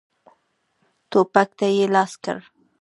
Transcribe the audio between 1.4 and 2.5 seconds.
ته یې لاس کړ.